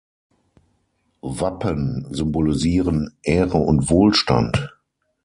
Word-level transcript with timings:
Wappen 1.21 2.07
symbolisieren 2.11 3.15
Ehre 3.21 3.57
und 3.59 3.87
Wohlstand. 3.91 4.73